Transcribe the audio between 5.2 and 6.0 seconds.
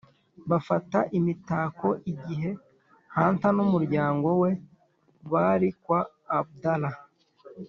bari kwa